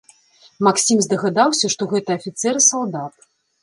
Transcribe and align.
Максім 0.67 1.03
здагадаўся, 1.09 1.65
што 1.77 1.91
гэта 1.95 2.09
афіцэр 2.21 2.53
і 2.65 2.69
салдат. 2.75 3.13